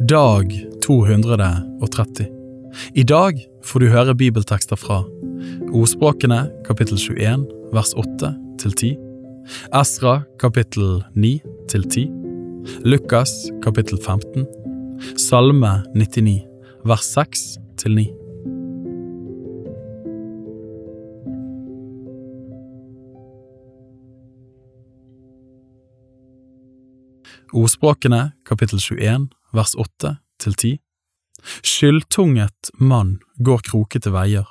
[0.00, 2.26] Dag 230.
[2.94, 4.98] I dag får du høre bibeltekster fra
[5.72, 8.28] Ordspråkene kapittel 21 vers 8
[8.60, 8.90] til 10,
[9.72, 11.40] Esra kapittel 9
[11.72, 12.04] til 10,
[12.84, 13.32] Lukas
[13.64, 14.44] kapittel 15,
[15.16, 16.44] Salme 99
[16.84, 17.46] vers 6
[17.80, 18.06] til 9.
[27.56, 30.74] Ordspråkene kapittel 21 vers 8 til 10.
[31.66, 34.46] Skyldtunget mann går krokete veier,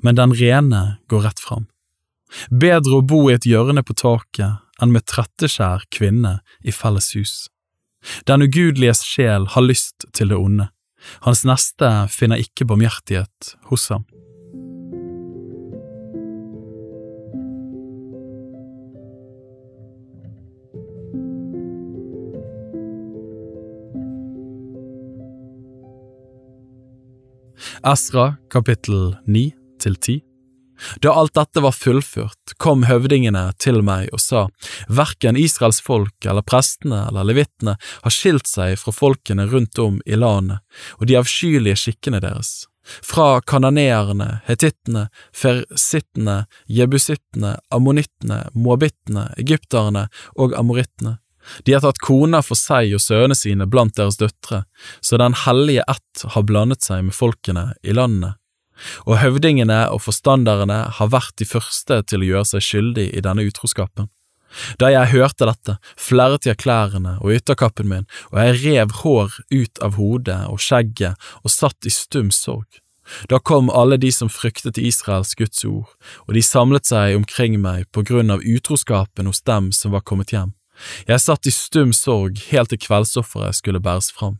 [0.00, 1.68] men den rene går rett fram.
[2.48, 7.34] Bedre å bo i et hjørne på taket enn med tretteskjær kvinne i felles hus.
[8.26, 10.70] Den ugudeliges sjel har lyst til det onde,
[11.26, 14.06] hans neste finner ikke barmhjertighet hos ham.
[27.82, 29.48] Esra kapittel 9
[29.82, 30.20] til 10
[31.02, 34.44] Da alt dette var fullført, kom høvdingene til meg og sa,
[34.86, 40.18] Verken Israels folk eller prestene eller levittene har skilt seg fra folkene rundt om i
[40.18, 40.62] landet
[41.00, 42.68] og de avskyelige skikkene deres.
[42.82, 50.06] Fra kananeerne, hetittene, fersittene, jebusittene, ammonittene, moabittene, egypterne
[50.38, 51.16] og amorittene
[51.66, 54.64] de har tatt koner for seg og sønnene sine blant deres døtre,
[55.00, 58.36] så den hellige ett har blandet seg med folkene i landene.
[59.06, 63.44] Og høvdingene og forstanderne har vært de første til å gjøre seg skyldig i denne
[63.46, 64.10] utroskapen.
[64.80, 69.82] Da jeg hørte dette, flerret jeg klærne og ytterkappen min, og jeg rev hår ut
[69.84, 72.68] av hodet og skjegget og satt i stum sorg.
[73.28, 75.88] Da kom alle de som fryktet Israels Guds ord,
[76.28, 80.32] og de samlet seg omkring meg på grunn av utroskapen hos dem som var kommet
[80.32, 80.52] hjem.
[81.08, 84.38] Jeg satt i stum sorg helt til kveldsofferet skulle bæres fram.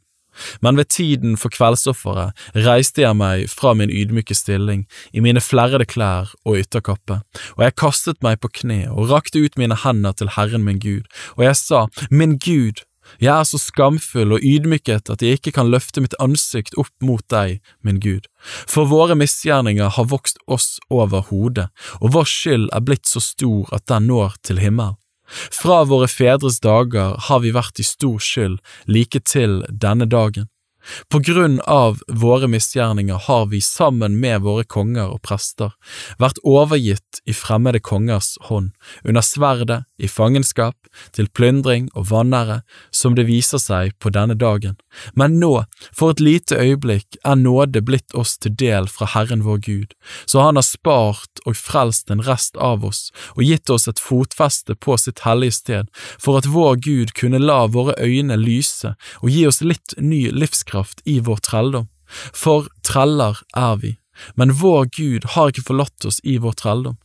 [0.60, 2.32] Men ved tiden for kveldsofferet
[2.66, 7.20] reiste jeg meg fra min ydmyke stilling i mine flerrede klær og ytterkappe,
[7.56, 11.04] og jeg kastet meg på kne og rakte ut mine hender til Herren min Gud,
[11.36, 12.80] og jeg sa, Min Gud,
[13.20, 17.24] jeg er så skamfull og ydmyket at jeg ikke kan løfte mitt ansikt opp mot
[17.32, 21.68] deg, min Gud, for våre misgjerninger har vokst oss over hodet,
[22.00, 25.01] og vår skyld er blitt så stor at den når til himmelen.
[25.32, 30.51] Fra våre fedres dager har vi vært i stor skyld like til denne dagen.
[31.08, 35.74] På grunn av våre misgjerninger har vi sammen med våre konger og prester
[36.18, 38.72] vært overgitt i fremmede kongers hånd,
[39.04, 40.76] under sverdet, i fangenskap,
[41.14, 44.74] til plyndring og vanære, som det viser seg på denne dagen.
[45.14, 49.62] Men nå, for et lite øyeblikk, er nåde blitt oss til del fra Herren vår
[49.62, 49.94] Gud,
[50.26, 54.74] så Han har spart og frelst en rest av oss og gitt oss et fotfeste
[54.74, 55.86] på sitt hellige sted,
[56.18, 60.71] for at vår Gud kunne la våre øyne lyse og gi oss litt ny livskraft
[60.72, 61.88] livskraft i vår trelldom,
[62.32, 63.96] for treller er vi,
[64.36, 66.96] men vår Gud har ikke forlatt oss i vår trelldom.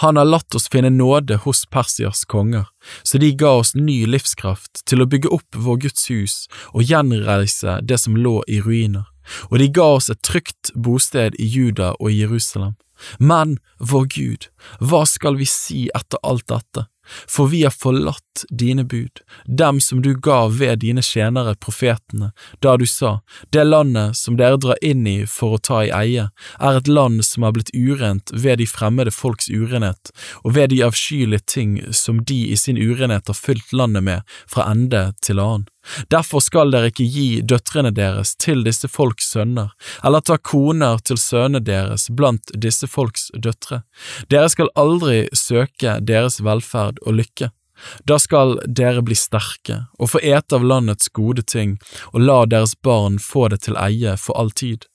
[0.00, 2.66] Han har latt oss finne nåde hos Persias konger,
[3.02, 7.80] så de ga oss ny livskraft til å bygge opp vår Guds hus og gjenreise
[7.82, 9.04] det som lå i ruiner,
[9.50, 12.76] og de ga oss et trygt bosted i Juda og Jerusalem.
[13.18, 14.48] Men, vår Gud,
[14.80, 16.86] hva skal vi si etter alt dette?
[17.28, 22.76] For vi har forlatt dine bud, dem som du ga ved dine tjenere profetene, da
[22.76, 23.20] du sa,
[23.50, 27.24] det landet som dere drar inn i for å ta i eie, er et land
[27.24, 30.12] som er blitt urent ved de fremmede folks urenhet,
[30.44, 34.70] og ved de avskyelige ting som de i sin urenhet har fylt landet med fra
[34.72, 35.68] ende til annen.
[36.10, 39.70] Derfor skal dere ikke gi døtrene deres til disse folks sønner,
[40.04, 43.82] eller ta koner til sønnene deres blant disse folks døtre.
[44.32, 47.52] Dere skal aldri søke deres velferd og lykke.
[48.04, 51.78] Da skal dere bli sterke og få ete av landets gode ting,
[52.12, 54.86] og la deres barn få det til eie for all tid.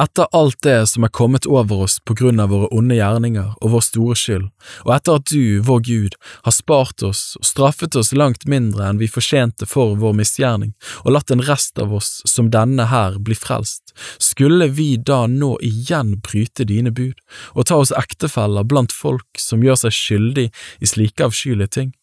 [0.00, 3.72] Etter alt det som er kommet over oss på grunn av våre onde gjerninger og
[3.74, 4.46] vår store skyld,
[4.86, 6.16] og etter at du, vår Gud,
[6.46, 10.72] har spart oss og straffet oss langt mindre enn vi fortjente for vår misgjerning,
[11.04, 13.92] og latt en rest av oss som denne her bli frelst,
[14.22, 17.18] skulle vi da nå igjen bryte dine bud
[17.54, 20.48] og ta oss ektefeller blant folk som gjør seg skyldig
[20.80, 21.94] i slike avskyelige ting?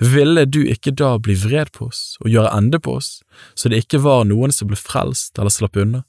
[0.00, 3.20] Ville du ikke da bli vred på oss og gjøre ende på oss,
[3.54, 6.04] så det ikke var noen som ble frelst eller slapp unna?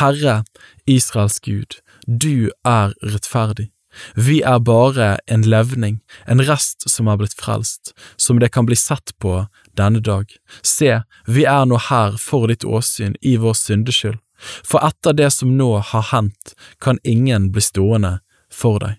[0.00, 0.42] Herre,
[0.86, 3.70] Israels Gud, du er rettferdig.
[4.14, 8.78] Vi er bare en levning, en rest som er blitt frelst, som det kan bli
[8.78, 9.46] sett på
[9.78, 10.30] denne dag.
[10.62, 15.56] Se, vi er nå her for ditt åsyn i vår syndeskyld, for etter det som
[15.58, 18.20] nå har hendt, kan ingen bli stående
[18.52, 18.96] for deg.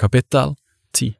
[0.00, 0.56] Kapittel
[0.96, 1.19] 10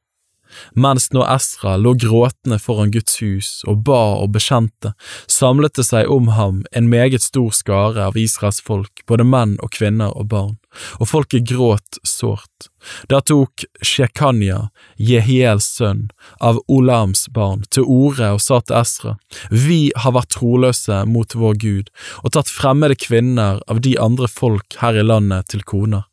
[0.74, 4.92] Mens nå Esra lå gråtende foran Guds hus og ba og bekjente,
[5.30, 9.72] samlet det seg om ham en meget stor skare av Israels folk, både menn og
[9.76, 10.56] kvinner og barn,
[10.98, 12.70] og folket gråt sårt.
[13.12, 16.08] Da tok Shekanya, Jehiels sønn,
[16.40, 19.16] av Olams barn, til orde og sa til Esra,
[19.50, 21.90] Vi har vært troløse mot vår Gud
[22.22, 26.06] og tatt fremmede kvinner av de andre folk her i landet til koner.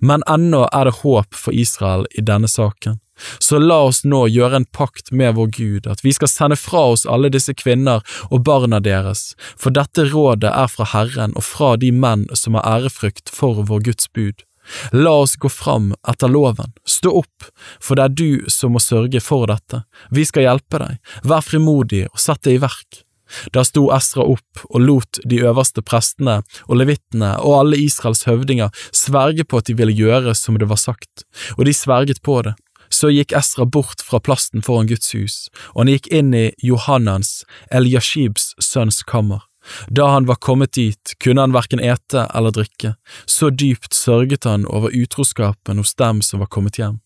[0.00, 2.98] Men ennå er det håp for Israel i denne saken.
[3.38, 6.84] Så la oss nå gjøre en pakt med vår Gud, at vi skal sende fra
[6.94, 11.74] oss alle disse kvinner og barna deres, for dette rådet er fra Herren og fra
[11.80, 14.44] de menn som har ærefrykt for vår Guds bud.
[14.92, 17.50] La oss gå fram etter loven, stå opp,
[17.80, 19.82] for det er du som må sørge for dette,
[20.12, 23.04] vi skal hjelpe deg, vær frimodig og sett det i verk.
[23.52, 28.72] Da sto Esra opp og lot de øverste prestene og levittene og alle Israels høvdinger
[28.96, 31.26] sverge på at de ville gjøre som det var sagt,
[31.58, 32.56] og de sverget på det.
[32.88, 35.36] Så gikk Esra bort fra plasten foran Guds hus,
[35.74, 39.44] og han gikk inn i Johannans, Eliashibs sønns kammer.
[39.88, 42.94] Da han var kommet dit, kunne han hverken ete eller drikke,
[43.26, 47.00] så dypt sørget han over utroskapen hos dem som var kommet hjem.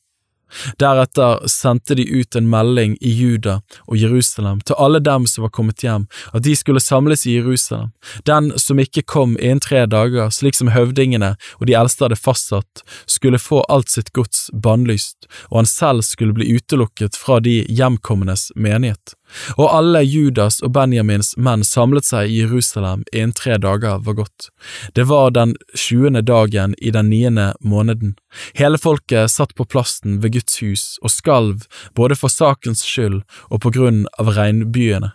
[0.79, 5.55] Deretter sendte de ut en melding i Juda og Jerusalem til alle dem som var
[5.55, 7.93] kommet hjem, at de skulle samles i Jerusalem.
[8.29, 12.85] Den som ikke kom innen tre dager, slik som høvdingene og de eldste hadde fastsatt,
[13.07, 18.51] skulle få alt sitt gods bannlyst, og han selv skulle bli utelukket fra de hjemkommendes
[18.57, 19.17] menighet.
[19.57, 24.51] Og alle Judas og Benjamins menn samlet seg i Jerusalem innen tre dager var gått.
[24.93, 28.15] Det var den sjuende dagen i den niende måneden.
[28.59, 33.61] Hele folket satt på plassen ved Guds hus og skalv både for sakens skyld og
[33.65, 35.13] på grunn av regnbyene.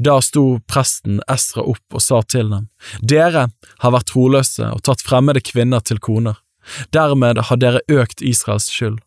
[0.00, 2.68] Da sto presten Esra opp og sa til dem,
[3.02, 3.48] Dere
[3.82, 6.38] har vært troløse og tatt fremmede kvinner til koner.
[6.96, 8.98] Dermed har dere økt Israels skyld.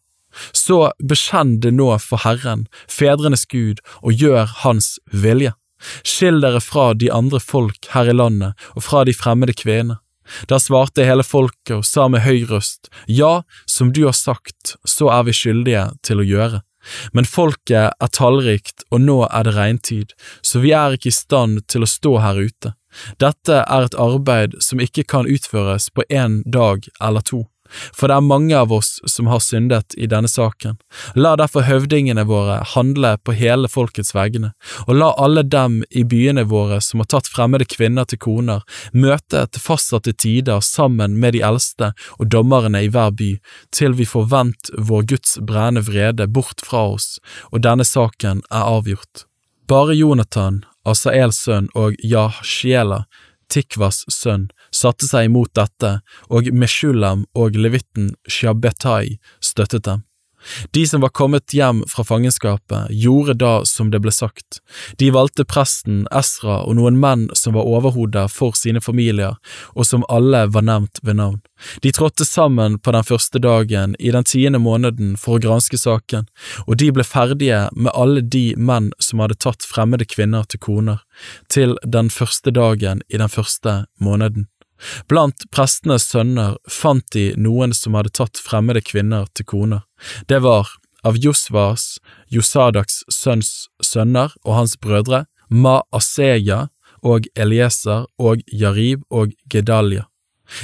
[0.54, 5.56] Så bekjenn det nå for Herren, fedrenes Gud, og gjør Hans vilje.
[6.04, 10.00] Skill dere fra de andre folk her i landet og fra de fremmede kvinner.
[10.48, 15.10] Da svarte hele folket og sa med høy røst, Ja, som du har sagt, så
[15.14, 16.62] er vi skyldige til å gjøre.
[17.12, 21.66] Men folket er tallrikt, og nå er det regntid, så vi er ikke i stand
[21.68, 22.74] til å stå her ute.
[23.22, 27.46] Dette er et arbeid som ikke kan utføres på én dag eller to
[27.96, 30.78] for det er mange av oss som har syndet i denne saken.
[31.16, 34.52] La derfor høvdingene våre handle på hele folkets vegne,
[34.88, 39.46] og la alle dem i byene våre som har tatt fremmede kvinner til koner, møte
[39.48, 43.32] til fastsatte tider sammen med de eldste og dommerne i hver by,
[43.76, 47.18] til vi får vendt vår Guds brennende vrede bort fra oss,
[47.52, 49.26] og denne saken er avgjort.
[49.70, 53.04] Bare Jonathan, Asaels sønn, og Jahshiela,
[53.50, 56.00] Tikvas sønn, satte seg imot dette,
[56.30, 60.06] og Meshulam og levitten Shabbetai støttet dem.
[60.72, 64.62] De som var kommet hjem fra fangenskapet, gjorde da som det ble sagt.
[64.98, 69.36] De valgte presten, Esra og noen menn som var overhodet for sine familier,
[69.76, 71.42] og som alle var nevnt ved navn.
[71.84, 76.30] De trådte sammen på den første dagen i den tiende måneden for å granske saken,
[76.68, 81.04] og de ble ferdige med alle de menn som hadde tatt fremmede kvinner til koner,
[81.52, 84.48] til den første dagen i den første måneden.
[85.12, 89.82] Blant prestenes sønner fant de noen som hadde tatt fremmede kvinner til koner.
[90.28, 90.70] Det var
[91.04, 91.98] av Josvas,
[92.28, 96.68] Josadaks sønns sønner og hans brødre, Maaseya
[97.04, 100.06] og Elieser og Jarib og Gedalja.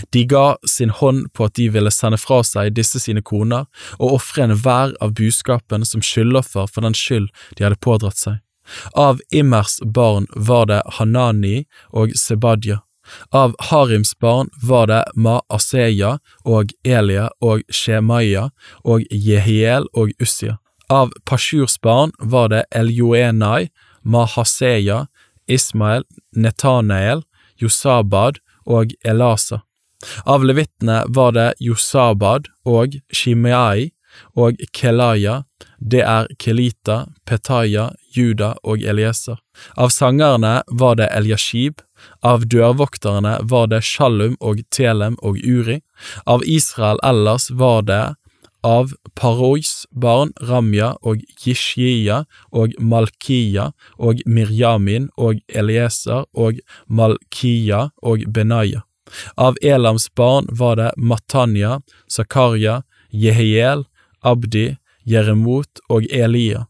[0.10, 3.68] De ga sin hånd på at de ville sende fra seg disse sine koner
[4.00, 8.42] og ofre enhver av buskapen som skyldoffer for den skyld de hadde pådratt seg.
[8.98, 12.82] Av Immers barn var det Hanani og Sebadja.
[13.32, 18.50] Av Harims barn var det Maaseya og Elia og Shemaya
[18.84, 20.58] og Jehiel og Ussia.
[20.90, 23.70] Av Pashurs barn var det Eljoenai,
[24.04, 25.08] Mahaseya,
[25.48, 27.24] Ismael, Netanael,
[27.58, 29.62] Josabad og Elasa.
[30.26, 33.92] Av levittene var det Josabad og Shimeai
[34.38, 35.44] og Kelaya,
[35.80, 39.40] det er Kelita, Petaya, Juda og Elieser.
[39.78, 41.82] Av sangerne var det Eliashib,
[42.22, 45.82] av dørvokterne var det Shallum og Telem og Uri,
[46.26, 48.04] av Israel ellers var det
[48.66, 53.70] av Parois barn Ramya og Jishia og Malkia
[54.02, 58.82] og Mirjamin og Elieser og Malkia og Benaya.
[59.38, 62.82] Av Elams barn var det Matanya, Zakaria,
[63.14, 63.86] Jehiel,
[64.26, 66.66] Abdi, Jeremot og Elia.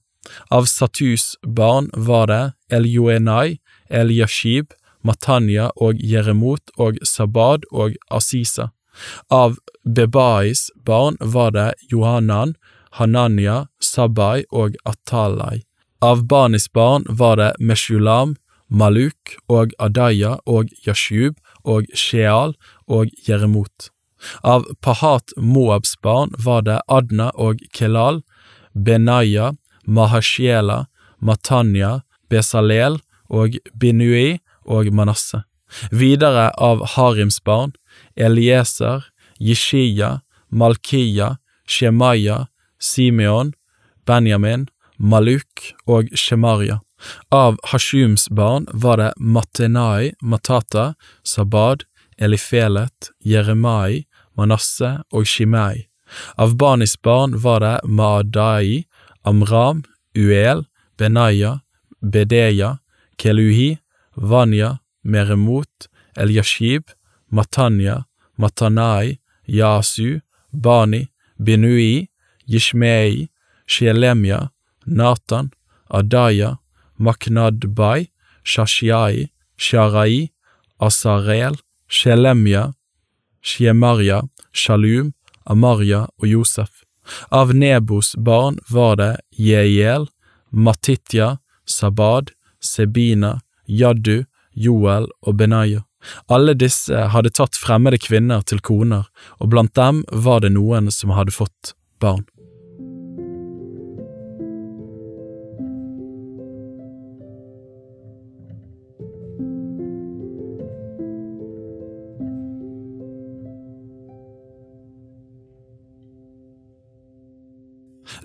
[0.52, 2.44] Av Satus barn var det
[2.76, 4.74] Eljoenai, Eliashib,
[5.06, 8.72] Matanya og Jeremot og Sabad og Asisa.
[9.30, 12.56] Av Bebais barn var det Johanan,
[12.96, 15.64] Hananya, Sabai og Atalai.
[16.02, 18.36] Av Banis barn var det Meshulam,
[18.70, 22.56] Maluk og Adaya og Yashub og Sheal
[22.88, 23.92] og Jeremot.
[24.44, 28.24] Av Pahat Moabs barn var det Adna og Kelal,
[28.74, 29.54] Benaya,
[29.86, 30.86] Mahashiela,
[31.20, 35.44] Matanya, Besalel og Binui og Manasseh.
[35.92, 37.74] Videre av Harims barn,
[38.16, 39.06] Elieser,
[39.40, 42.48] Jishia, Malkiya, Shemaya,
[42.80, 43.54] Simeon,
[44.06, 44.68] Benjamin,
[44.98, 46.80] Maluk og Shemaria.
[47.32, 50.94] Av Hashums barn var det Matenai, Matata,
[51.24, 51.84] Sabad,
[52.18, 54.06] Elifelet, Jeremai,
[54.38, 55.88] Manasseh og Shimei.
[56.38, 58.86] Av Banis barn var det Maadai,
[59.26, 59.84] Amram,
[60.16, 60.66] Uel,
[60.98, 61.60] Benaya,
[62.02, 62.78] Bedeya,
[63.18, 63.78] Keluhi,
[64.18, 66.84] Vanya, Meremot, Eliashib,
[67.32, 68.06] Matanya,
[68.40, 70.22] Matanai, Yasu,
[70.54, 72.08] Bani, Binui,
[72.50, 73.30] Yishmei,
[73.68, 74.50] Shelemia,
[74.86, 75.52] Natan,
[75.92, 76.60] Adaya,
[77.00, 78.10] Maknadbai,
[78.44, 80.30] Shashiai, Sharai,
[80.82, 81.58] Asarel,
[81.90, 82.74] Shelemia,
[83.44, 85.14] Shiemaria, Shalum,
[85.48, 86.84] Amaria og Josef.
[87.30, 90.08] Av Nebos barn var det Jeiel,
[90.50, 94.24] Matitya, Sabad, Sebina, Jaddu,
[94.56, 95.84] Joel og Benaya.
[96.30, 99.10] Alle disse hadde tatt fremmede kvinner til koner,
[99.42, 102.26] og blant dem var det noen som hadde fått barn.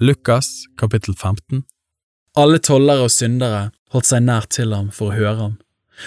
[0.00, 1.60] Lukas kapittel 15
[2.40, 5.56] Alle tollere og syndere holdt seg nær til ham for å høre ham,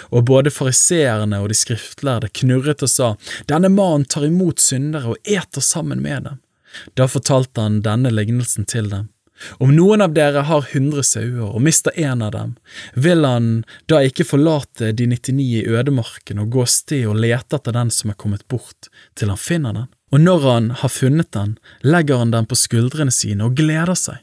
[0.09, 3.13] og både fariseerne og de skriftlærde knurret og sa,
[3.49, 6.39] Denne mannen tar imot syndere og eter sammen med dem.
[6.97, 9.09] Da fortalte han denne lignelsen til dem.
[9.61, 12.53] Om noen av dere har hundre sauer og mister en av dem,
[12.95, 13.49] vil han
[13.91, 18.13] da ikke forlate de 99 i ødemarken og gå sted og lete etter den som
[18.13, 19.91] er kommet bort, til han finner den?
[20.13, 24.19] og når han har funnet den, legger han den på skuldrene sine og gleder seg.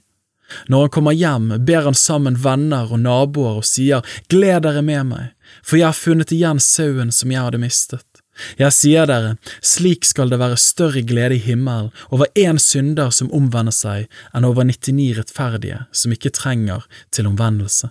[0.69, 5.11] Når han kommer hjem, ber han sammen venner og naboer og sier, Gled dere med
[5.12, 5.28] meg,
[5.62, 8.07] for jeg har funnet igjen sauen som jeg hadde mistet.
[8.57, 13.33] Jeg sier dere, slik skal det være større glede i himmelen over én synder som
[13.37, 17.90] omvender seg, enn over 99 rettferdige som ikke trenger til omvendelse.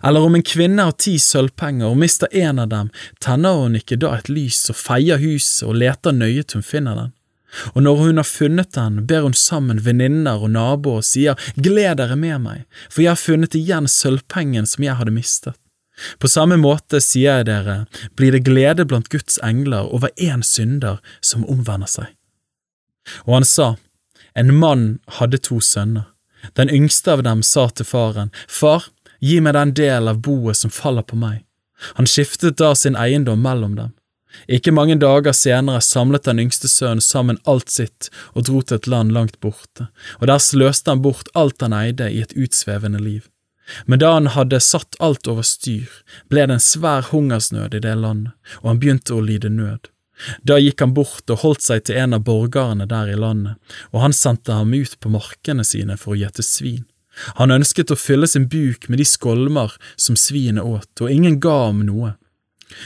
[0.00, 3.98] Eller om en kvinne har ti sølvpenger og mister en av dem, tenner hun ikke
[4.00, 7.12] da et lys og feier huset og leter nøye til hun finner den?
[7.74, 11.98] Og når hun har funnet den, ber hun sammen venninner og naboer og sier, Gled
[12.00, 15.58] dere med meg, for jeg har funnet igjen sølvpengen som jeg hadde mistet.
[16.18, 17.76] På samme måte sier jeg dere,
[18.18, 22.10] blir det glede blant Guds engler over én synder som omvender seg.
[23.28, 23.76] Og han sa,
[24.34, 26.10] En mann hadde to sønner.
[26.58, 28.90] Den yngste av dem sa til faren, Far,
[29.24, 31.44] Gi meg den del av boet som faller på meg.
[31.96, 33.92] Han skiftet da sin eiendom mellom dem.
[34.48, 38.88] Ikke mange dager senere samlet den yngste sønnen sammen alt sitt og dro til et
[38.90, 39.88] land langt borte,
[40.20, 43.24] og der sløste han bort alt han eide i et utsvevende liv.
[43.86, 45.88] Men da han hadde satt alt over styr,
[46.28, 49.88] ble det en svær hungersnød i det landet, og han begynte å lide nød.
[50.46, 53.56] Da gikk han bort og holdt seg til en av borgerne der i landet,
[53.90, 56.84] og han sendte ham ut på markene sine for å gjete svin.
[57.38, 61.66] Han ønsket å fylle sin buk med de skolmer som svinet åt, og ingen ga
[61.66, 62.14] ham noe.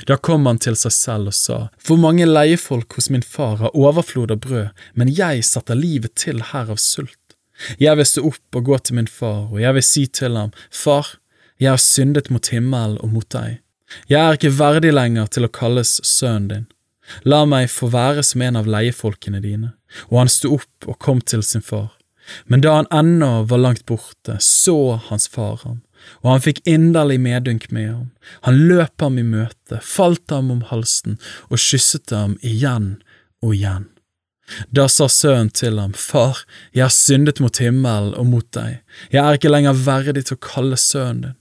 [0.06, 3.76] Da kom han til seg selv og sa, Hvor mange leiefolk hos min far har
[3.76, 7.16] overflod av brød, men jeg setter livet til her av sult.
[7.78, 10.52] Jeg vil stå opp og gå til min far, og jeg vil si til ham,
[10.70, 11.16] Far,
[11.58, 13.58] jeg har syndet mot himmelen og mot deg.
[14.06, 16.66] Jeg er ikke verdig lenger til å kalles sønnen din.
[17.25, 19.73] La meg få være som en av leiefolkene dine.
[20.12, 21.94] Og han sto opp og kom til sin far.
[22.44, 25.80] Men da han ennå var langt borte, så hans far ham,
[26.23, 28.09] og han fikk inderlig medynk med ham.
[28.47, 32.97] Han løp ham i møte, falt ham om halsen og kysset ham igjen
[33.45, 33.88] og igjen.
[34.73, 36.40] Da sa sønnen til ham, Far,
[36.73, 38.81] jeg har syndet mot himmelen og mot deg,
[39.12, 41.37] jeg er ikke lenger verdig til å kalle sønnen din.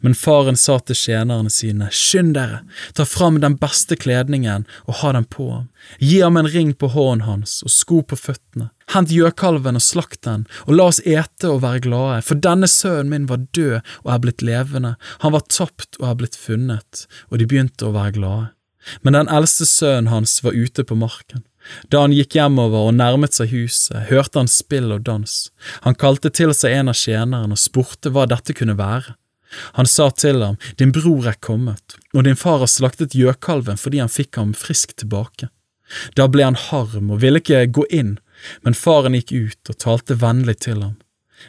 [0.00, 2.62] Men faren sa til tjenerne sine, Skynd dere,
[2.94, 5.66] ta fram den beste kledningen og ha den på ham,
[5.98, 10.22] gi ham en ring på hånden hans og sko på føttene, hent gjøkalven og slakt
[10.26, 14.14] den, og la oss ete og være glade, for denne sønnen min var død og
[14.14, 18.18] er blitt levende, han var tapt og er blitt funnet, og de begynte å være
[18.20, 18.50] glade.
[19.04, 21.44] Men den eldste sønnen hans var ute på marken.
[21.92, 25.34] Da han gikk hjemover og nærmet seg huset, hørte han spill og dans.
[25.84, 29.14] Han kalte til seg en av tjenerne og spurte hva dette kunne være.
[29.78, 34.02] Han sa til ham, Din bror er kommet, og din far har slaktet gjøkalven fordi
[34.02, 35.50] han fikk ham frisk tilbake.
[36.14, 38.18] Da ble han harm og ville ikke gå inn,
[38.64, 40.94] Men faren gikk ut og talte vennlig til ham.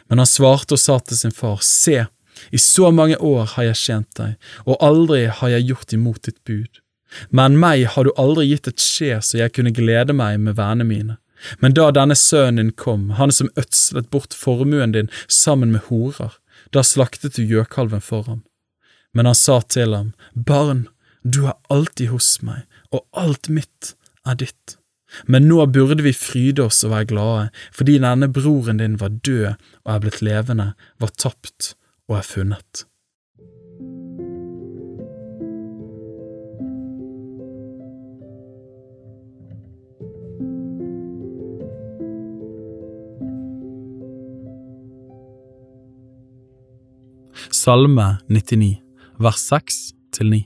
[0.08, 2.04] Men han svarte og sa til sin far, Se,
[2.50, 4.34] i så mange år har jeg tjent deg,
[4.66, 6.82] og aldri har jeg gjort imot ditt bud.
[7.30, 10.88] Men meg har du aldri gitt et skje så jeg kunne glede meg med vennene
[10.88, 11.16] mine.
[11.58, 16.36] Men da denne sønnen din kom, han som ødslet bort formuen din sammen med horer,
[16.72, 18.42] da slaktet du gjøkalven for ham.
[19.12, 20.86] Men han sa til ham, Barn,
[21.22, 23.92] du er alltid hos meg, og alt mitt
[24.26, 24.78] er ditt.
[25.28, 29.52] Men nå burde vi fryde oss og være glade, fordi denne broren din var død
[29.52, 31.74] og er blitt levende, var tapt
[32.08, 32.86] og er funnet.
[47.62, 48.80] Salme 99,
[49.22, 49.74] vers 6
[50.16, 50.38] til 9.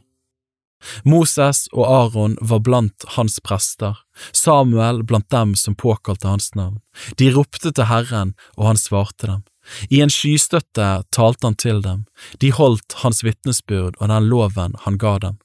[1.09, 3.95] Moses og Aron var blant hans prester,
[4.37, 6.83] Samuel blant dem som påkalte hans navn.
[7.17, 9.45] De ropte til Herren, og han svarte dem.
[9.89, 12.03] I en skystøtte talte han til dem,
[12.43, 15.39] de holdt hans vitnesbyrd og den loven han ga dem.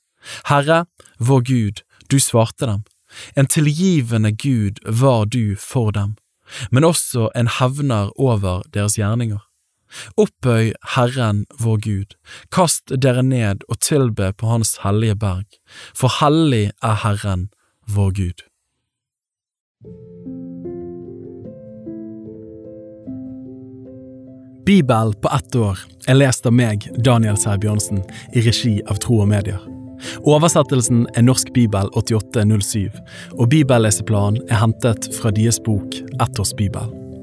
[0.50, 0.82] Herre,
[1.24, 2.84] vår Gud, du svarte dem.
[3.40, 6.18] En tilgivende Gud var du for dem,
[6.70, 9.40] men også en hevner over deres gjerninger.
[10.18, 12.16] Opphøy Herren vår Gud,
[12.52, 15.48] kast dere ned og tilbe på Hans hellige berg,
[15.96, 17.50] for hellig er Herren
[17.88, 18.48] vår Gud.
[24.66, 28.04] Bibel på ett år er lest av meg, Daniel Sæbjørnsen,
[28.38, 29.60] i regi av Tro og Medier.
[30.22, 32.90] Oversettelsen er Norsk bibel 8807,
[33.38, 37.01] og bibelleseplanen er hentet fra deres bok Ett års bibel.